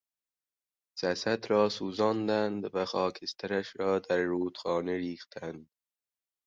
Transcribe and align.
جسد 0.99 1.45
را 1.51 1.69
سوزاندند 1.69 2.75
و 2.75 2.85
خاکسترش 2.85 3.75
را 3.75 3.99
در 3.99 4.17
رودخانه 4.17 4.97
ریختند. 4.97 5.69